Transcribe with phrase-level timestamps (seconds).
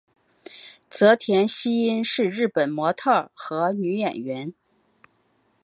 [0.89, 4.51] 泽田汐音是日本模特儿和女演员。